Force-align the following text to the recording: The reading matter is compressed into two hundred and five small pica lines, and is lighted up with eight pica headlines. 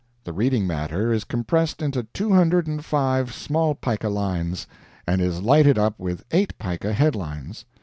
The 0.23 0.33
reading 0.33 0.65
matter 0.65 1.13
is 1.13 1.23
compressed 1.23 1.79
into 1.79 2.07
two 2.11 2.33
hundred 2.33 2.65
and 2.65 2.83
five 2.83 3.31
small 3.31 3.75
pica 3.75 4.09
lines, 4.09 4.65
and 5.05 5.21
is 5.21 5.43
lighted 5.43 5.77
up 5.77 5.93
with 5.99 6.25
eight 6.31 6.57
pica 6.57 6.91
headlines. 6.91 7.65